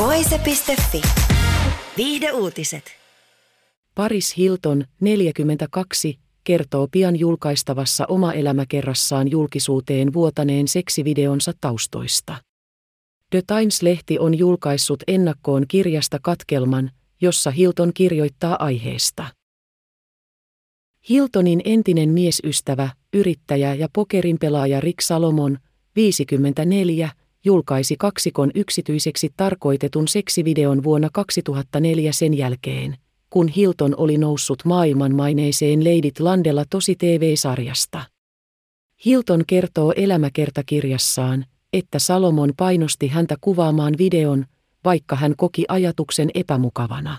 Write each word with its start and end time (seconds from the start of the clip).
Voise.fi. 0.00 1.02
Viihde 1.96 2.32
uutiset. 2.32 2.84
Paris 3.94 4.36
Hilton, 4.36 4.84
42, 5.00 6.18
kertoo 6.44 6.88
pian 6.90 7.18
julkaistavassa 7.18 8.06
oma 8.08 8.32
elämäkerrassaan 8.32 9.30
julkisuuteen 9.30 10.12
vuotaneen 10.12 10.68
seksivideonsa 10.68 11.52
taustoista. 11.60 12.36
The 13.30 13.42
Times-lehti 13.46 14.18
on 14.18 14.38
julkaissut 14.38 15.02
ennakkoon 15.08 15.64
kirjasta 15.68 16.18
katkelman, 16.22 16.90
jossa 17.20 17.50
Hilton 17.50 17.92
kirjoittaa 17.94 18.64
aiheesta. 18.64 19.26
Hiltonin 21.08 21.60
entinen 21.64 22.08
miesystävä, 22.08 22.88
yrittäjä 23.12 23.74
ja 23.74 23.88
pokerin 23.92 24.38
pelaaja 24.38 24.80
Rick 24.80 25.00
Salomon, 25.00 25.58
54, 25.96 27.10
julkaisi 27.44 27.96
kaksikon 27.96 28.50
yksityiseksi 28.54 29.28
tarkoitetun 29.36 30.08
seksivideon 30.08 30.82
vuonna 30.82 31.08
2004 31.12 32.12
sen 32.12 32.36
jälkeen, 32.36 32.96
kun 33.30 33.48
Hilton 33.48 33.94
oli 33.96 34.18
noussut 34.18 34.64
maailmanmaineiseen 34.64 35.84
Leidit 35.84 36.20
Landella 36.20 36.64
tosi 36.70 36.96
TV-sarjasta. 36.96 38.02
Hilton 39.04 39.44
kertoo 39.46 39.92
elämäkertakirjassaan, 39.96 41.44
että 41.72 41.98
Salomon 41.98 42.52
painosti 42.56 43.08
häntä 43.08 43.36
kuvaamaan 43.40 43.94
videon, 43.98 44.46
vaikka 44.84 45.16
hän 45.16 45.34
koki 45.36 45.64
ajatuksen 45.68 46.30
epämukavana. 46.34 47.18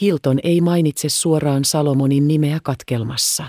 Hilton 0.00 0.38
ei 0.42 0.60
mainitse 0.60 1.08
suoraan 1.08 1.64
Salomonin 1.64 2.28
nimeä 2.28 2.58
katkelmassa. 2.62 3.44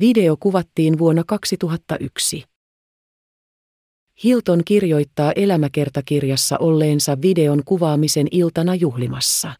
Video 0.00 0.36
kuvattiin 0.40 0.98
vuonna 0.98 1.22
2001. 1.26 2.44
Hilton 4.22 4.62
kirjoittaa 4.64 5.32
elämäkertakirjassa 5.32 6.58
olleensa 6.58 7.16
videon 7.22 7.62
kuvaamisen 7.64 8.26
iltana 8.30 8.74
juhlimassa. 8.74 9.52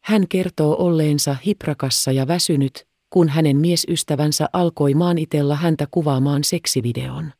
Hän 0.00 0.28
kertoo 0.28 0.76
olleensa 0.78 1.36
hiprakassa 1.46 2.12
ja 2.12 2.28
väsynyt, 2.28 2.86
kun 3.10 3.28
hänen 3.28 3.56
miesystävänsä 3.56 4.48
alkoi 4.52 4.94
maanitella 4.94 5.56
häntä 5.56 5.86
kuvaamaan 5.90 6.44
seksivideon. 6.44 7.32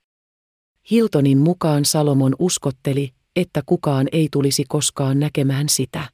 Hiltonin 0.91 1.39
mukaan 1.39 1.85
Salomon 1.85 2.37
uskotteli, 2.39 3.11
että 3.37 3.63
kukaan 3.67 4.09
ei 4.13 4.29
tulisi 4.33 4.65
koskaan 4.69 5.21
näkemään 5.21 5.69
sitä. 5.69 6.11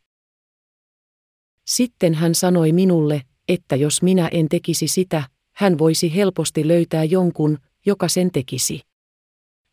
Sitten 1.66 2.14
hän 2.14 2.34
sanoi 2.34 2.72
minulle, 2.72 3.22
että 3.48 3.76
jos 3.76 4.02
minä 4.02 4.28
en 4.28 4.48
tekisi 4.48 4.88
sitä, 4.88 5.24
hän 5.52 5.78
voisi 5.78 6.14
helposti 6.14 6.68
löytää 6.68 7.04
jonkun, 7.04 7.58
joka 7.86 8.08
sen 8.08 8.30
tekisi. 8.32 8.80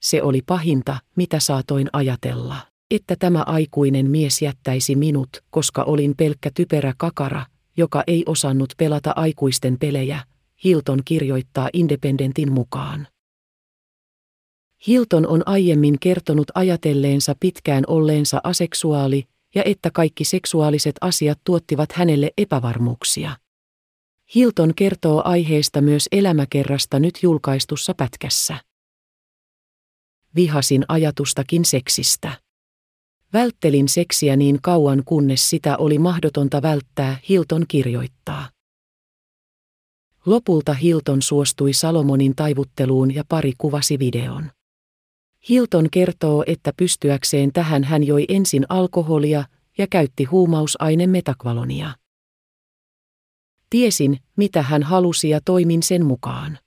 Se 0.03 0.21
oli 0.21 0.41
pahinta, 0.45 0.97
mitä 1.15 1.39
saatoin 1.39 1.89
ajatella, 1.93 2.55
että 2.91 3.15
tämä 3.19 3.43
aikuinen 3.47 4.09
mies 4.11 4.41
jättäisi 4.41 4.95
minut, 4.95 5.29
koska 5.49 5.83
olin 5.83 6.15
pelkkä 6.17 6.51
typerä 6.53 6.93
kakara, 6.97 7.45
joka 7.77 8.03
ei 8.07 8.23
osannut 8.25 8.73
pelata 8.77 9.13
aikuisten 9.15 9.77
pelejä, 9.79 10.19
Hilton 10.63 10.99
kirjoittaa 11.05 11.69
Independentin 11.73 12.51
mukaan. 12.51 13.07
Hilton 14.87 15.27
on 15.27 15.43
aiemmin 15.45 15.99
kertonut 15.99 16.51
ajatelleensa 16.55 17.35
pitkään 17.39 17.83
olleensa 17.87 18.41
aseksuaali 18.43 19.23
ja 19.55 19.63
että 19.65 19.91
kaikki 19.91 20.23
seksuaaliset 20.23 20.95
asiat 21.01 21.39
tuottivat 21.43 21.91
hänelle 21.91 22.31
epävarmuuksia. 22.37 23.31
Hilton 24.35 24.73
kertoo 24.75 25.21
aiheesta 25.25 25.81
myös 25.81 26.07
elämäkerrasta 26.11 26.99
nyt 26.99 27.19
julkaistussa 27.23 27.93
pätkässä. 27.93 28.72
Vihasin 30.35 30.85
ajatustakin 30.87 31.65
seksistä. 31.65 32.39
Välttelin 33.33 33.89
seksiä 33.89 34.35
niin 34.35 34.59
kauan 34.61 35.03
kunnes 35.05 35.49
sitä 35.49 35.77
oli 35.77 35.99
mahdotonta 35.99 36.61
välttää, 36.61 37.17
Hilton 37.29 37.65
kirjoittaa. 37.67 38.49
Lopulta 40.25 40.73
Hilton 40.73 41.21
suostui 41.21 41.73
Salomonin 41.73 42.35
taivutteluun 42.35 43.15
ja 43.15 43.23
pari 43.29 43.53
kuvasi 43.57 43.99
videon. 43.99 44.51
Hilton 45.49 45.87
kertoo, 45.91 46.43
että 46.47 46.71
pystyäkseen 46.77 47.53
tähän 47.53 47.83
hän 47.83 48.03
joi 48.03 48.25
ensin 48.29 48.65
alkoholia 48.69 49.43
ja 49.77 49.87
käytti 49.87 50.23
huumausaine 50.23 51.07
metakvalonia. 51.07 51.95
Tiesin, 53.69 54.17
mitä 54.37 54.61
hän 54.61 54.83
halusi 54.83 55.29
ja 55.29 55.39
toimin 55.45 55.83
sen 55.83 56.05
mukaan. 56.05 56.59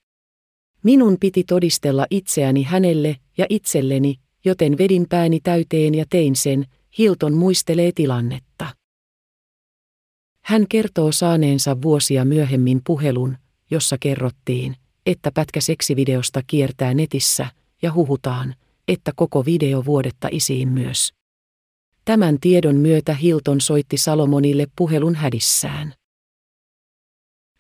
Minun 0.83 1.17
piti 1.21 1.45
todistella 1.45 2.07
itseäni 2.11 2.63
hänelle 2.63 3.17
ja 3.39 3.47
itselleni, 3.49 4.15
joten 4.45 4.79
vedin 4.79 5.07
pääni 5.09 5.41
täyteen 5.41 5.95
ja 5.95 6.05
tein 6.11 6.37
sen, 6.37 6.65
Hilton 6.99 7.35
muistelee 7.35 7.93
tilannetta. 7.95 8.67
Hän 10.43 10.67
kertoo 10.69 11.13
saaneensa 11.13 11.83
vuosia 11.83 12.25
myöhemmin 12.25 12.81
puhelun, 12.87 13.37
jossa 13.71 13.97
kerrottiin, 14.01 14.77
että 15.07 15.31
pätkä 15.33 15.61
seksivideosta 15.61 16.43
kiertää 16.47 16.95
netissä 16.95 17.47
ja 17.83 17.93
huhutaan, 17.93 18.55
että 18.89 19.13
koko 19.17 19.45
video 19.45 19.85
vuodettaisiin 19.85 20.69
myös. 20.69 21.13
Tämän 22.05 22.41
tiedon 22.41 22.77
myötä 22.77 23.15
Hilton 23.15 23.61
soitti 23.61 23.97
Salomonille 23.97 24.67
puhelun 24.77 25.15
hädissään. 25.15 25.95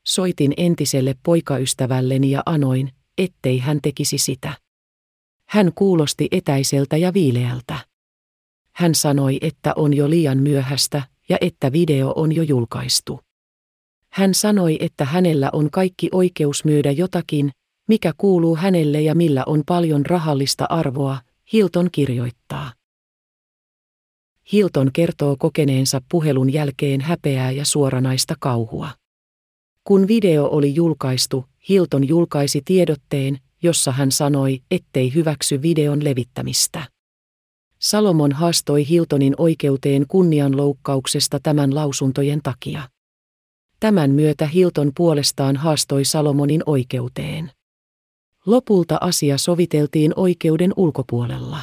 Soitin 0.05 0.55
entiselle 0.57 1.15
poikaystävälleni 1.23 2.31
ja 2.31 2.43
anoin, 2.47 2.93
ettei 3.19 3.59
hän 3.59 3.79
tekisi 3.83 4.19
sitä. 4.19 4.66
Hän 5.49 5.73
kuulosti 5.75 6.29
etäiseltä 6.31 6.97
ja 6.97 7.15
viileältä. 7.15 7.79
Hän 8.73 8.95
sanoi, 8.95 9.39
että 9.41 9.73
on 9.77 9.95
jo 9.95 10.11
liian 10.11 10.39
myöhäistä 10.39 11.03
ja 11.29 11.39
että 11.41 11.73
video 11.73 12.13
on 12.17 12.35
jo 12.35 12.43
julkaistu. 12.43 13.21
Hän 14.13 14.35
sanoi, 14.35 14.77
että 14.81 15.05
hänellä 15.05 15.51
on 15.53 15.71
kaikki 15.71 16.09
oikeus 16.13 16.65
myydä 16.65 16.91
jotakin, 16.91 17.51
mikä 17.89 18.13
kuuluu 18.17 18.57
hänelle 18.57 19.01
ja 19.01 19.15
millä 19.15 19.43
on 19.47 19.63
paljon 19.67 20.07
rahallista 20.07 20.67
arvoa, 20.69 21.19
Hilton 21.53 21.89
kirjoittaa. 21.93 22.73
Hilton 24.53 24.91
kertoo 24.93 25.37
kokeneensa 25.39 26.01
puhelun 26.11 26.53
jälkeen 26.53 27.01
häpeää 27.01 27.51
ja 27.51 27.65
suoranaista 27.65 28.35
kauhua. 28.41 28.89
Kun 29.85 30.09
video 30.09 30.49
oli 30.49 30.75
julkaistu, 30.75 31.45
Hilton 31.69 32.09
julkaisi 32.09 32.63
tiedotteen, 32.65 33.39
jossa 33.67 33.93
hän 33.93 34.13
sanoi, 34.13 34.63
ettei 34.71 35.15
hyväksy 35.15 35.63
videon 35.63 36.05
levittämistä. 36.05 36.89
Salomon 37.79 38.33
haastoi 38.33 38.89
Hiltonin 38.89 39.35
oikeuteen 39.39 40.07
kunnianloukkauksesta 40.09 41.41
tämän 41.43 41.75
lausuntojen 41.75 42.41
takia. 42.43 42.89
Tämän 43.81 44.11
myötä 44.11 44.47
Hilton 44.47 44.93
puolestaan 44.97 45.57
haastoi 45.57 46.05
Salomonin 46.05 46.63
oikeuteen. 46.67 47.51
Lopulta 48.47 48.99
asia 49.01 49.39
soviteltiin 49.39 50.13
oikeuden 50.17 50.73
ulkopuolella. 50.77 51.59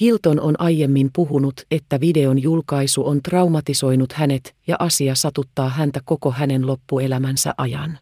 Hilton 0.00 0.40
on 0.40 0.60
aiemmin 0.60 1.10
puhunut, 1.12 1.60
että 1.70 2.00
videon 2.00 2.42
julkaisu 2.42 3.06
on 3.06 3.22
traumatisoinut 3.22 4.12
hänet 4.12 4.54
ja 4.66 4.76
asia 4.78 5.14
satuttaa 5.14 5.68
häntä 5.68 6.00
koko 6.04 6.30
hänen 6.30 6.66
loppuelämänsä 6.66 7.54
ajan. 7.58 7.98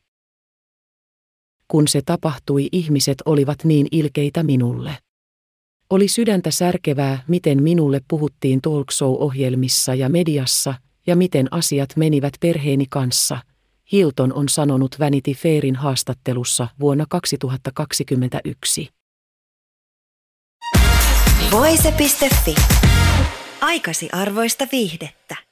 Kun 1.72 1.88
se 1.88 2.00
tapahtui, 2.06 2.68
ihmiset 2.72 3.18
olivat 3.24 3.64
niin 3.64 3.86
ilkeitä 3.90 4.42
minulle. 4.42 4.98
Oli 5.90 6.08
sydäntä 6.08 6.50
särkevää, 6.50 7.24
miten 7.28 7.62
minulle 7.62 8.00
puhuttiin 8.08 8.60
talkshow-ohjelmissa 8.60 9.94
ja 9.94 10.08
mediassa, 10.08 10.74
ja 11.06 11.16
miten 11.16 11.48
asiat 11.50 11.96
menivät 11.96 12.32
perheeni 12.40 12.86
kanssa– 12.90 13.38
Hilton 13.92 14.32
on 14.32 14.48
sanonut 14.48 14.98
Vanity 15.00 15.32
Fairin 15.32 15.76
haastattelussa 15.76 16.68
vuonna 16.80 17.04
2021. 17.08 18.88
Voise.fi. 21.50 22.54
Aikasi 23.60 24.08
arvoista 24.12 24.66
viihdettä. 24.72 25.51